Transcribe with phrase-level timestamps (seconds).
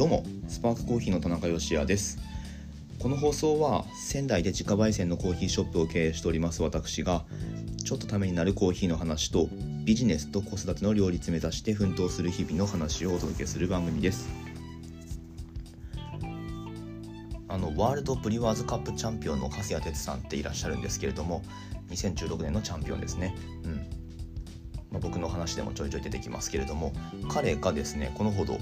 [0.00, 2.18] どうもスパークコーヒーの田中芳也です。
[2.98, 7.26] この放送は仙台で自家焙煎のコーヒーショップを経営しております私が
[7.84, 9.50] ちょっとためになるコーヒーの話と
[9.84, 14.30] ビジネスと子育ての両立目指して奮闘する日々の話をお届けする番組です。
[17.48, 21.42] あのワールドブリワーズカップチャンピオンの粕谷哲さんっていらっしゃるんですけれども
[21.90, 23.36] 2016年のチャンピオンですね。
[23.64, 23.74] うん。
[24.92, 26.94] まあ、僕の話でもちょいちょい出てきますけれども
[27.28, 28.58] 彼がですねこのほど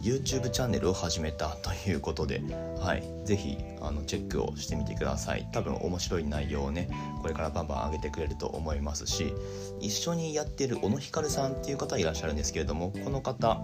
[0.00, 2.42] YouTube チャンネルを始めたということで、
[2.78, 5.48] はい、ぜひあのチェックをしてみてください。
[5.52, 6.88] 多分面白い内容をね
[7.22, 9.32] これからバンバン上げてくれると思いますし
[9.80, 13.60] 一緒にやってる小野ひかるさんっていう方いらっしゃるんですけれどもこの方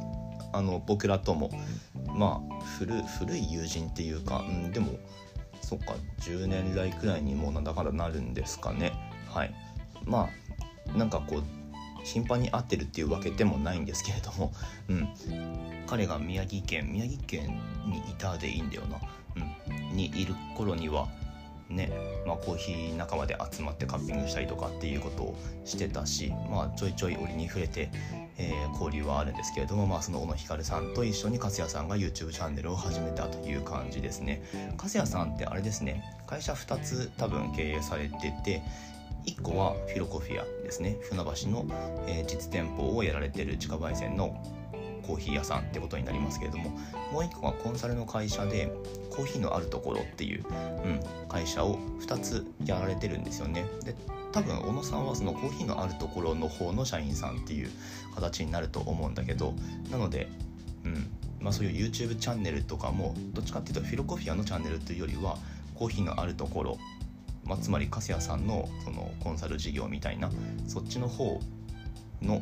[0.52, 1.50] あの僕らとも
[2.14, 4.98] まあ古古い友人っていうか、うん、でも
[5.60, 8.92] そっか10年来くらいにもうなんだかんだなるんですかね。
[9.28, 9.54] はい。
[10.04, 10.28] ま
[10.88, 11.42] あなんかこう
[12.04, 14.52] 頻繁に会ってるっていうわけでもないんですけれども、
[14.88, 15.08] うん、
[15.92, 18.98] 彼が宮城県宮城県にいたでいいんだよな、
[19.36, 21.06] うん、にいる頃には
[21.68, 21.92] ね、
[22.26, 27.90] まあ、コーヒー仲間で集まってカッピングしたりとかっていうことをしてたし、まあ、ちょいちょい折に触れて、
[28.38, 34.42] えー、交流はあるんですけれども、まあ、その小野ひかるさんと一緒に粕谷さんが YouTube チャンネルを始めたという感じですね。
[34.78, 38.62] 粕谷さんってあれですね会社2つ多分経営されてて
[39.26, 40.96] 1個はフィロコフィアですね。
[41.02, 41.66] 船橋の、
[42.06, 44.42] えー、実店舗をやられてる自家焙煎の
[45.02, 46.70] コーヒー屋さんってことになりますけれども
[47.12, 48.72] もう1個はコンサルの会社で
[49.10, 50.44] コーヒーのあるところっていう、
[50.84, 53.66] うん、会社を2つやられてるんですよね。
[53.84, 53.94] で
[54.32, 57.70] 多分小野さんはそのコーヒーのあるところの方の社員さんっていう
[58.14, 59.52] 形になると思うんだけど
[59.90, 60.28] なので
[60.84, 65.36] うんまあそういう YouTube チャンネルとかもどっちかっていうとフィロコフィアのチャンネルというよりは
[65.74, 66.78] コーヒーのあるところ
[67.44, 70.30] まあ、つまり粕谷さんのそのコンサル事業みたいな
[70.66, 71.40] そっちの方
[72.20, 72.40] の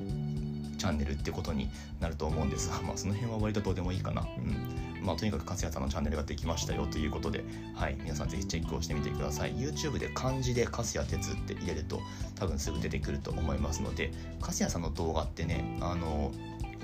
[0.80, 1.68] チャンネルってことに
[2.00, 2.70] なると思うんです。
[2.70, 4.22] が、 まあ、その辺は割とどうでもいいかな。
[4.22, 5.04] うん。
[5.04, 7.44] まあ、とにかく粕谷さんのチャンネルができましたよということで、
[7.74, 9.54] はい、皆さんぜひチェックをしてみてください。
[9.54, 12.00] YouTube で漢字で粕谷哲って入れると
[12.34, 16.32] 多分すぐ出てくると思いますので、粕谷さんの動画ってね、あの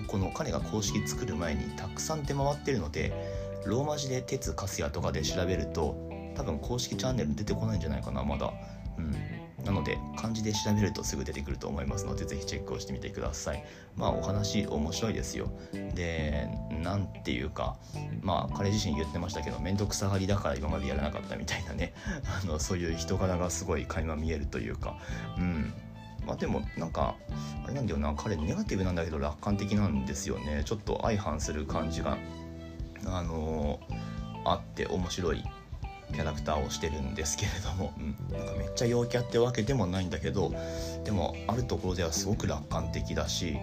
[0.07, 3.13] この彼が公式作る前にたくさん出回ってるので、
[3.67, 5.97] ローマ字で鉄粕谷とかで調べると
[6.37, 8.53] 多分公式チャンネル出てこないんじゃないかなまだ。
[8.99, 9.36] うん。
[9.67, 13.65] なので漢字で調べるとすぐ出てくると思いますのでぜひチェックをしてみてください。
[13.97, 15.51] まあお話面白いですよ。
[15.73, 16.49] で
[16.83, 17.77] 何ていうか
[18.23, 21.93] まあ彼自身言ってましたけど面倒くさがりだから今までやらなかったみたいなね。
[22.43, 24.97] あのそういう人柄がすごい垣間見えるというか。
[25.37, 25.75] うん。
[26.25, 27.17] まあでもなんか
[27.65, 28.15] あれなんだよな。
[28.15, 30.63] 彼ネガティブなんだけど楽観的なんですよね。
[30.65, 32.19] ちょっと相反する感じが
[33.05, 35.45] あのー、あって面白い。
[36.17, 40.51] キャラクターをしてるんですけれども、うん、なんかめっちゃ陽キャってわけでもないんだけど
[41.05, 43.59] でもあるところではすごく楽観的だし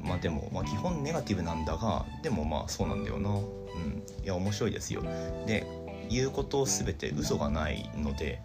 [0.00, 3.30] まあでも、まあ、基本ネガティブなんだがでもまあそうなんだよな。
[3.30, 4.02] うん。
[4.22, 5.02] いや面白いですよ。
[5.46, 5.66] で
[6.08, 8.40] 言うことを全て嘘がないので、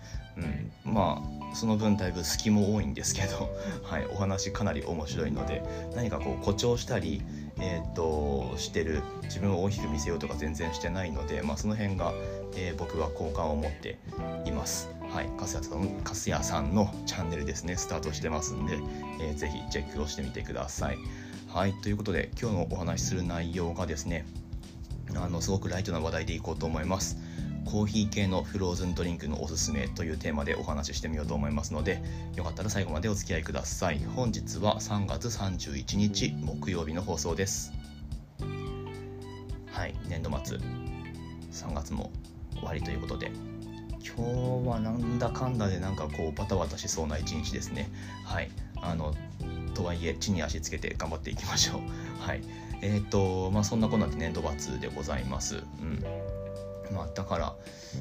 [0.86, 1.22] うん、ま
[1.52, 3.50] あその分だいぶ隙も多いんですけど、
[3.84, 5.64] はい、お話かなり面白いので
[5.96, 7.22] 何かこう誇張したり
[7.62, 12.12] えーと、してる自分を大きく見せようとか全然してないので、まあ、その辺が、
[12.56, 13.98] えー、僕は好感を持って
[14.46, 14.90] います。
[15.10, 17.76] はい、粕谷さん粕谷さんのチャンネルですね。
[17.76, 18.80] スタートしてますんで、
[19.20, 20.98] えー、ぜひチェックをしてみてください。
[21.50, 21.74] はい。
[21.82, 24.26] ということで今日のお話しする内容がですね
[25.16, 27.18] あのすごくライトな話題でいこうと思います。
[27.66, 32.02] コーヒー系のフローズンドリンクのおすすめというテーマでお話ししてみようと思いますので
[32.36, 34.00] よかったら最後までお付き合いください。
[34.16, 37.72] 本日は3月31日木曜日の放送です。
[39.72, 39.96] はい。
[40.08, 40.58] 年度末。
[41.52, 42.12] 3月も
[42.62, 43.32] 終わりということで。
[44.04, 47.90] 今日はなんだかんだでなんかこうバタバタしそうな一日ですね。
[48.26, 48.50] はい。
[48.82, 49.14] あの
[49.74, 51.82] とはいえ地に足つけて頑張っていきましょう。
[52.22, 52.42] はい。
[52.82, 55.58] えっ、ー、とまあそんなこんなで年度末でございます。
[55.58, 56.04] うん。
[56.94, 57.56] まあ、だから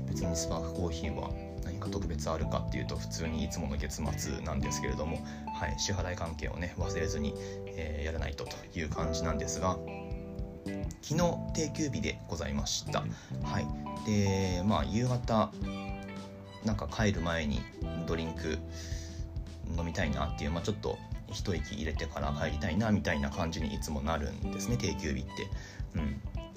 [0.09, 1.31] 別にスパークコーヒーは
[1.65, 5.19] 何か特別あるかっていうと普通にいつもの月末なんですけれども、
[5.55, 7.35] はい、支払い関係をね忘れずに、
[7.67, 9.79] えー、やらないとという感じなんですが
[11.03, 13.01] 昨日定休日でございました。
[13.43, 13.67] はい、
[14.07, 15.51] でまあ夕方
[16.65, 17.61] なんか帰る前に
[18.07, 18.59] ドリンク
[19.77, 20.99] 飲みたいなっていう、まあ、ちょっと
[21.33, 25.31] 一息入れてから帰りたいなみたいな感じにいつもなるんですね定休日って。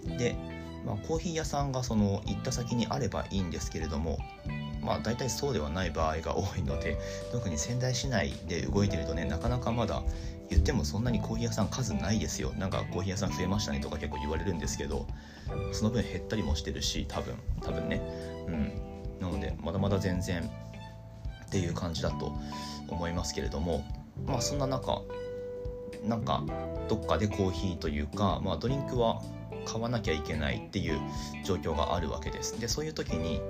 [0.08, 0.36] うん、で
[0.86, 4.18] まあ、コーヒー屋さんがその行った先にあればいいんですけれども
[4.84, 6.98] まあ大体そうではない場合が多いので
[7.32, 10.04] 特に仙台市内で動いてるとねなかなかまだ
[10.50, 12.54] 言ってもそんなにコーヒー屋さん数ないですよ。
[12.58, 15.08] なんかコーヒー屋さん増えましたねとか結構言われるんですけど
[15.72, 18.02] その分減ったりもしてるし多分多分ね。
[18.48, 18.72] うん。
[19.20, 20.50] なのでまだまだ全然
[21.46, 22.34] っていう感じだと
[22.90, 23.86] 思いますけれども
[24.28, 25.02] まあそんな中
[26.04, 26.44] なんか
[26.90, 29.22] どっかでコーヒーというかまあドリンクは
[29.66, 31.00] 買わなきゃいけないっていう
[31.46, 32.60] 状況があるわけです。
[32.60, 33.42] でそういう時に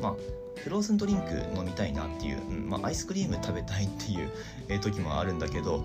[0.00, 0.14] まあ
[0.56, 5.84] フローズンドリンク飲みたいなっていう、うんまあ、アイスクリーム食べたいっていう、時もあるんだけど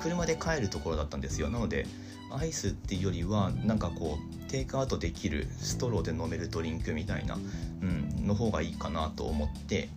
[0.00, 1.50] 車で帰るところだったんですよ。
[1.50, 1.86] なので
[2.30, 9.88] アイスっていうよりはなんかこうテイクアウトできるストローで飲めるドリンクみたいな、うん、の方がいいかなと思って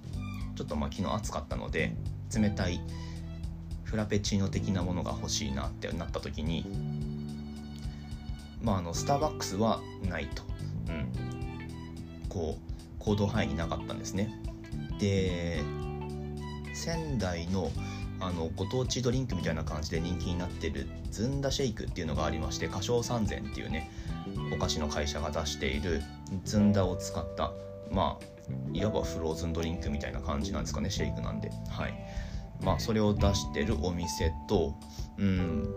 [0.55, 1.93] ちょっとまあ昨日暑かったので
[2.35, 2.79] 冷たい
[3.83, 6.65] フラペチーノ的なものが欲しいなってなった時に
[8.61, 10.43] まああのスターバックスはないと、
[10.89, 11.11] うん、
[12.29, 12.76] こう
[13.07, 14.29] 行動範囲になかったんですね。
[14.99, 15.63] で
[16.73, 17.71] 仙台の
[18.19, 23.91] あのご当地ドリンクみたいな感じで人気になってるずんだシェイクっていうのがありまして花椒三千っていうね
[24.51, 26.01] お菓子の会社が出している
[26.43, 27.51] ずんだを使った
[27.91, 28.25] まあ
[28.73, 31.51] いわばフローズンドリンクみたいな感じなんですかねシェイクなんで。
[31.69, 31.93] はい。
[32.61, 34.73] まあそれを出してるお店と
[35.19, 35.67] うん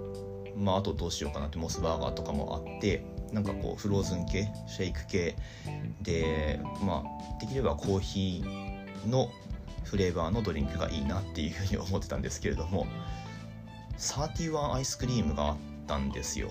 [0.56, 5.37] まああとどうしようかなってモスバーガーとかもあってなんかこうフローズン系シェイク系
[6.03, 9.31] でまあできればコーヒーの
[9.85, 12.87] フレーバーのドリンクがいいなっていうふうに思ってたんですけれども
[13.99, 15.56] 31アイスクリームがあっ
[15.87, 16.50] たんですよ、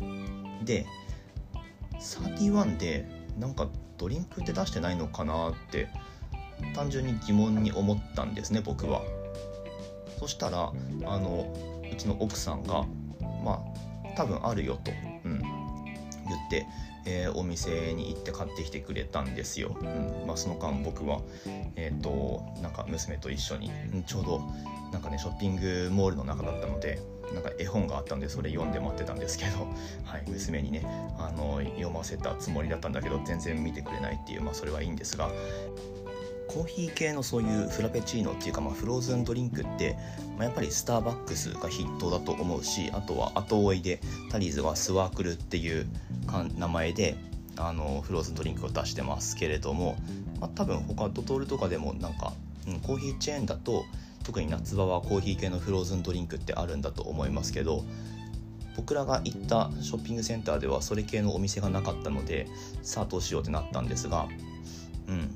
[0.00, 0.86] うん、で
[2.00, 3.06] 31で
[3.38, 5.88] なんかドリンクって出してないのかなって
[6.74, 9.02] 単純に疑問に思ったんですね僕は。
[10.18, 10.72] そしたら
[11.06, 11.54] あの
[11.90, 12.84] うちの奥さんが
[13.44, 14.90] まあ多分あるよと、
[16.28, 16.66] 言って、
[17.06, 20.26] えー、お店に行って買ってきてくれたんですよ、うん。
[20.26, 21.20] まあ、その間僕は
[21.76, 23.70] えっ、ー、となんか娘と一緒に
[24.06, 24.42] ちょうど
[24.92, 26.98] なんかねショッピングモールの中だったので
[27.32, 29.66] なんか絵本があったんでそれ読んで待ってたんですけど、
[30.04, 30.82] はい、娘にね
[31.18, 35.30] あの読ませたつもりだったんだけど全然見てくれないっていうまあそれはいいんですが。
[36.48, 39.96] コーヒー系のそういうフラペチーノっていうか、まあ、フローズンドリンクって、
[40.36, 44.00] まあ、やっぱりスターバックスが筆頭だと思うしあとは後追いで
[44.30, 45.86] タリーズはスワークルっていう
[46.56, 47.16] 名前で
[47.56, 49.96] あのフローズンドリンクを出してますけれども、
[50.40, 52.32] まあ、多分他ドトールとかでもなんか、
[52.66, 53.84] うん、コーヒーチェーンだと
[54.24, 57.84] 特に夏場はコーヒー系のフローズンドリンクってあるんだと思いますけど
[58.76, 62.46] 僕らが行ったショッピングセンターではそれ系のお店がなかったので
[62.82, 64.28] さあどうしようってなったんですが
[65.08, 65.34] うん。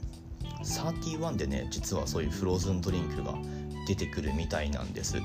[0.63, 3.35] 31でね実はそういうフローズンドリンクが
[3.87, 5.17] 出てくるみたいなんです。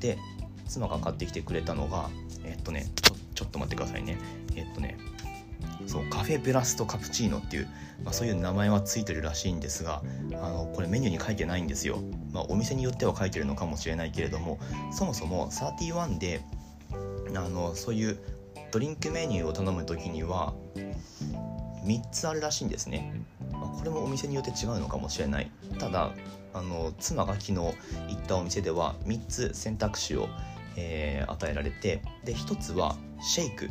[0.00, 0.18] で
[0.66, 2.08] 妻が買ってきてくれたのが
[2.44, 4.18] えっとねちょちょっと待ってくださいね。
[4.56, 4.98] えっとね
[5.86, 7.68] そうカフェブラストカプチーノっていう、
[8.04, 10.02] まあ、そういう名前はついてるらしいんですが
[10.32, 11.98] あのこれメニューに書いてないんですよ、
[12.32, 14.58] まあ、お店によっては書いてるのかもしれないけれども
[14.92, 16.40] そもそも31で
[17.34, 18.18] あのそういう
[18.70, 20.54] ドリンクメニューを頼む時には
[21.84, 23.12] 3つあるらしいんですね。
[23.78, 25.50] これもお店によって違うのかもしれない。
[25.78, 26.12] ただ
[26.54, 27.72] あの妻が昨日行
[28.12, 30.28] ったお店では3つ選択肢を、
[30.76, 33.70] えー、与えられてで1つはシェイク。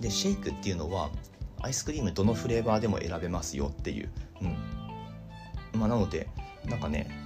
[0.00, 1.10] でシェイクっていうのは
[1.62, 4.10] アイスクリームどのフレーバーでも選べますよっていう、
[4.42, 5.80] うん。
[5.80, 6.28] まあ、なので
[6.66, 7.24] なんかね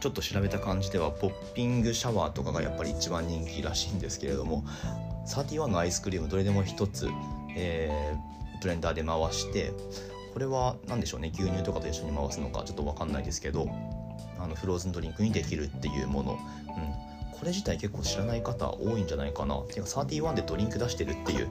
[0.00, 4.64] ちょっと調べた感じではポッピングシャワーとかがやっぱり一番人気らしいんですけれども
[5.28, 7.08] 31のアイスクリームどれでも1つ、
[7.54, 9.72] えー、ブレンダーで回して
[10.32, 13.68] これは何でしょうね牛乳とかと一緒に回すのかちょっと分かんないですけど
[14.38, 16.38] あのフローズンドリンクにできるっていうもの、うん、
[17.32, 19.58] これ自体結構知らない方多いんじゃないかな。
[19.58, 21.50] っていうか31でドリンク出してるっていう、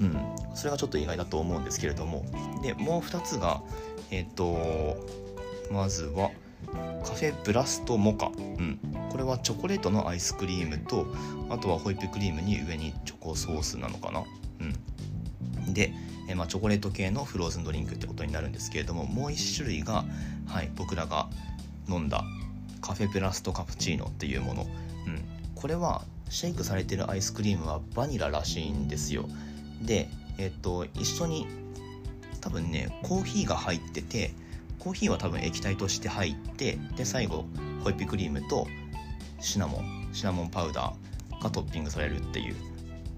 [0.00, 0.16] うん、
[0.54, 2.24] それがちょっと意外だと思うんですけれども。
[2.62, 3.60] でもう2つが
[4.10, 4.96] えっ、ー、と
[5.70, 6.30] まずは
[7.04, 8.78] カフェブラストモカ、うん、
[9.10, 11.06] これはチョコレートのアイスクリームと
[11.48, 14.24] あとはホイップクリームに上にチョコソースなのかな、
[14.60, 14.74] うん、
[15.80, 15.94] で
[16.28, 20.04] えまあ、チョコレート系のフローズンドリンクってことになるんですけれどももう1種類が、
[20.46, 21.28] はい、僕らが
[21.88, 22.22] 飲んだ
[22.80, 25.24] カフェプラストカプチーノっていうもの、うん、
[25.56, 29.28] これはシェイクされてるアイスクリームはバニラらしいんですよ。
[29.82, 30.08] で
[30.38, 31.48] えっと一緒に
[32.40, 34.32] 多分ねコーヒーが入ってて
[34.78, 37.46] コーヒーは多分液体として入ってで最後
[37.82, 38.68] ホイップクリームと
[39.40, 42.54] シナモンシナモンパウダーがトッピングされるっていう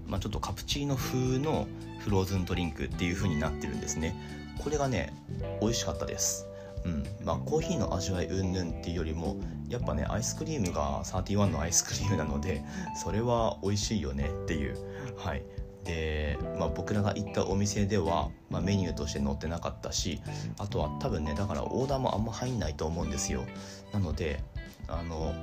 [0.07, 1.67] まあ、ちょっとカプチーノ風の
[2.03, 4.15] フローズンドリンクっていう風になってるんですね。
[4.61, 5.13] これがね
[5.61, 6.47] 美味しかったです。
[6.85, 7.03] うん。
[7.23, 9.37] まあ、コーヒーの味わいうんぬんっていうよりも
[9.69, 12.63] やっぱねアイスクリームが31のアイスクリームなので
[13.01, 14.77] それは美味しいよねっていう。
[15.17, 15.43] はい。
[15.83, 20.21] で、まあ、僕らが行ったお店では、まあ、メニューとして載ってなかったし
[20.57, 23.45] あとは多分ねだからオーダーもあんま入んないと思うんですよ。
[23.91, 24.43] なので
[24.87, 25.33] あの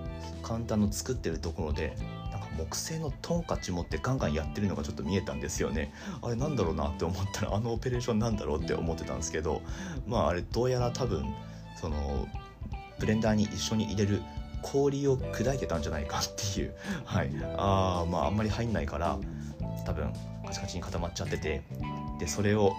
[0.43, 1.97] カウンターの作ってるところで
[2.59, 5.93] 木製のトンカチ持ってガンガンやってるのがちょっと見えたんですよね。
[6.23, 9.63] あれなんだろうなって思ったらあのオペレーションなんだろうって思ってたんですけど
[10.07, 11.25] まああれどうやら多分
[11.81, 12.27] その
[12.99, 14.23] ブレンダーに一緒に入れる
[14.63, 16.23] 氷を砕いてたんじゃないかっ
[16.55, 16.75] ていう。
[17.05, 17.31] はい。
[17.57, 19.19] ああまああんまり入んないから
[19.87, 20.13] 多分
[20.47, 21.63] カチカチに固まっちゃってて。
[22.19, 22.75] でそれを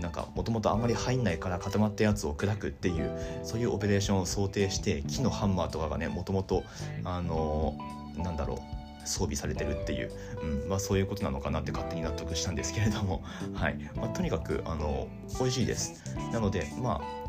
[0.00, 3.10] なんかもともとあんまり入んないから固まったやつを砕くっていう
[3.44, 6.64] そういうオペレーションを想定して木のハンマーとかがねもともと
[7.04, 7.76] あの
[8.16, 8.73] なんだろう
[9.04, 10.68] 装備されてるっていう、うん。
[10.68, 13.22] まあ、そういうことなのかなって勝手に納得したんですけれども、
[13.54, 13.78] はい。
[13.96, 15.08] まあ、とにかくあの
[15.38, 16.02] 美味しいです。
[16.32, 17.24] なのでまあ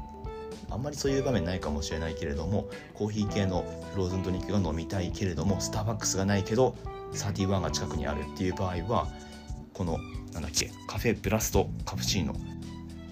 [0.74, 3.64] あんまりそういう場面ないかもしれないけれどもコーヒー系の
[3.94, 6.76] フローズンドリンクが飲みたいけれどもスターバックスがないけど
[7.14, 9.08] 31が近くにあるっていう場合は
[9.74, 10.00] この
[10.34, 12.36] なんだっけカフェブラストカプチーノ。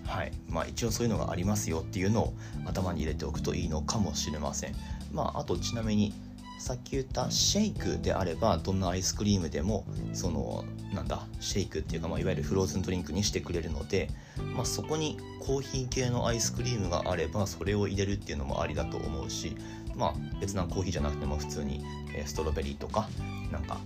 [0.05, 0.31] はい。
[0.47, 2.33] まあ、一応そういうのがありますよっていうのを
[2.65, 4.75] 頭に入れておくといいのかもしれません。
[5.11, 6.13] まあ、あとちなみに
[6.57, 14.09] さっき言ったシェイクであればどんなアイスクリームでもそのなんだシェイクっていうか、まあ、いわゆるフローズンドリンクにしてくれるので、
[14.55, 19.55] まあ、そこにコーヒー系のアイスクリームがあればそれを入れるっていうのもありだと思うし、
[19.95, 21.83] まあ、別なコーヒーじゃなくても普通に
[22.25, 23.09] ストロベリーとか
[23.51, 23.79] なんか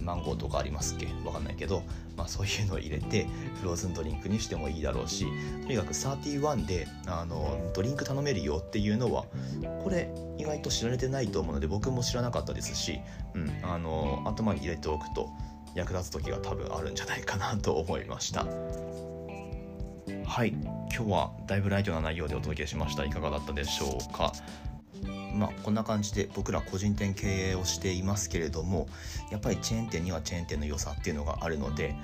[0.00, 1.06] マンゴーとかありますっけ？
[1.24, 1.82] わかんないけど、
[2.16, 3.26] まあ、そういうのを入れて
[3.60, 5.26] フローズンドリンクにしてもいいだろうし
[5.62, 9.24] とにかく31であのドリンク頼めるよっていうのは
[9.82, 13.00] これ意外と知られてないと思うので僕も知らなかったですし、
[13.34, 15.28] うん、あの頭に入れておくと
[15.74, 18.46] 役立つ時が多分あるんじゃないかなと思いました。
[20.24, 20.48] はい
[20.94, 23.04] 今日はだいぶライトな内容でお届けしました。
[23.04, 24.32] いかがだったでしょうか？
[25.36, 28.88] まあ、こんな感じで僕ら個人店経営をしていますけれども
[29.30, 31.94] やっぱりチェーン店にはチェーン店の良さっていうのがあるので、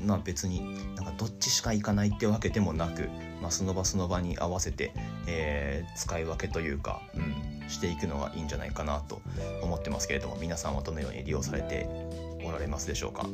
[0.00, 3.08] うん、まあ別になんかどっちしか行かないってわけでもなく、
[3.42, 4.92] まあ、その場その場に合わせて、
[5.26, 9.20] えー、使い分けというか、うん、していくのがいいんじゃないかなと
[9.62, 11.88] 思ってますけれども皆さんはどのように利用されて
[12.44, 13.26] おられますでしょうか？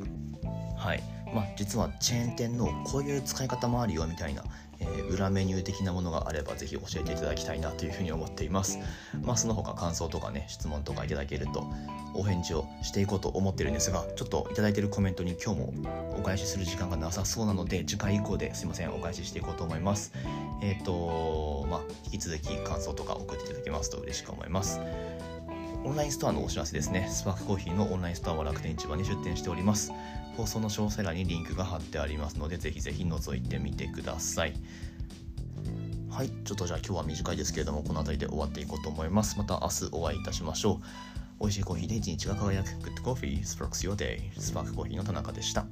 [0.76, 1.02] はい。
[1.34, 4.44] まあ、実はチェーン店のこういう使い方もあるよみたいな、
[4.78, 8.78] えー、裏メニュー的なものがあればぜひ教えていただきたいなというふうに思っています。
[9.22, 11.66] まあ、その他感想とかね質問とかいただけると
[12.14, 15.74] お返事をしていこうと思ってるんですがちょっといただいてるコメントに今日も
[16.16, 20.12] お返しする時間がなさそうなので次回以降ですいませんお返ししていこうと思います。
[20.62, 24.80] えっ、ー、とまあ引き続き感想とか送っていただけますと嬉しく思います。
[25.84, 27.06] オンラインストアのお知らせですね。
[27.10, 29.92] スパークコーヒーのオンラインストアは楽天市場に出店しております。
[30.34, 34.54] 放送の詳細欄にリンクが貼ってありますので、ぜひぜひ覗いてみてください。
[36.08, 39.36] はい、ちょっとじゃあ今日は短いですけれども、この辺りで終わっていこうと思います。
[39.36, 40.84] また明日お会いいたしましょう。
[41.40, 45.66] 美味しいコーヒーで一日が輝く Good Coffee Sparks Your Day スパークコーヒーの田中でした。